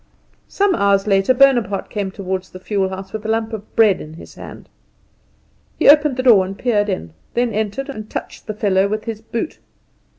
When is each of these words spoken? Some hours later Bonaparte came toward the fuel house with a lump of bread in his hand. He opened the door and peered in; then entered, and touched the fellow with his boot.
Some 0.47 0.73
hours 0.73 1.05
later 1.05 1.31
Bonaparte 1.31 1.91
came 1.91 2.09
toward 2.09 2.41
the 2.45 2.59
fuel 2.59 2.89
house 2.89 3.13
with 3.13 3.23
a 3.23 3.27
lump 3.27 3.53
of 3.53 3.75
bread 3.75 4.01
in 4.01 4.13
his 4.15 4.33
hand. 4.33 4.67
He 5.77 5.87
opened 5.87 6.17
the 6.17 6.23
door 6.23 6.43
and 6.43 6.57
peered 6.57 6.89
in; 6.89 7.13
then 7.35 7.53
entered, 7.53 7.87
and 7.87 8.09
touched 8.09 8.47
the 8.47 8.55
fellow 8.55 8.87
with 8.87 9.03
his 9.05 9.21
boot. 9.21 9.59